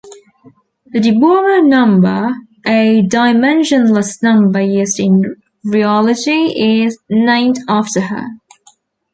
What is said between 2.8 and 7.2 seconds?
dimensionless number used in rheology, is